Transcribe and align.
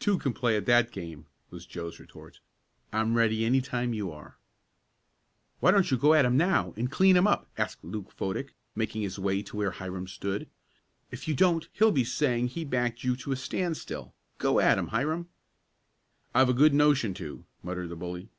"Two 0.00 0.16
can 0.18 0.32
play 0.32 0.56
at 0.56 0.64
that 0.64 0.90
game," 0.92 1.26
was 1.50 1.66
Joe's 1.66 2.00
retort. 2.00 2.40
"I'm 2.90 3.12
ready 3.12 3.44
any 3.44 3.60
time 3.60 3.92
you 3.92 4.10
are." 4.10 4.38
"Why 5.60 5.72
don't 5.72 5.90
you 5.90 5.98
go 5.98 6.14
at 6.14 6.24
him 6.24 6.38
now, 6.38 6.72
and 6.78 6.90
clean 6.90 7.18
him 7.18 7.26
up?" 7.26 7.46
asked 7.58 7.84
Luke 7.84 8.10
Fodick, 8.10 8.54
making 8.74 9.02
his 9.02 9.18
way 9.18 9.42
to 9.42 9.56
where 9.58 9.72
Hiram 9.72 10.06
stood. 10.08 10.48
"If 11.10 11.28
you 11.28 11.34
don't 11.34 11.68
he'll 11.74 11.92
be 11.92 12.02
saying 12.02 12.46
he 12.46 12.64
backed 12.64 13.04
you 13.04 13.14
to 13.16 13.32
a 13.32 13.36
standstill. 13.36 14.14
Go 14.38 14.58
at 14.58 14.78
him, 14.78 14.86
Hiram." 14.86 15.28
"I've 16.34 16.48
a 16.48 16.54
good 16.54 16.72
notion 16.72 17.12
to," 17.20 17.44
muttered 17.62 17.90
the 17.90 17.96
bully. 17.96 18.30